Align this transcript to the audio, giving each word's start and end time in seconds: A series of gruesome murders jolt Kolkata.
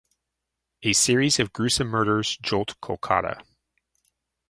A 0.81 0.93
series 0.93 1.39
of 1.39 1.53
gruesome 1.53 1.89
murders 1.89 2.35
jolt 2.41 2.73
Kolkata. 2.81 3.39